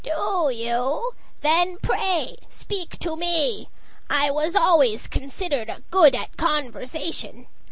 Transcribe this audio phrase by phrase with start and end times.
[0.03, 1.11] "Do you?
[1.41, 3.69] Then pray speak to me.
[4.09, 7.45] I was always considered good at conversation."